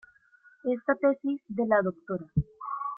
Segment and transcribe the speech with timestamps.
[0.63, 2.25] Esta tesis de la Dra.